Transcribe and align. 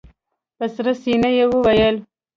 په 0.57 0.65
سړه 0.75 0.93
سينه 1.01 1.29
يې 1.37 1.45
وويل. 1.49 1.95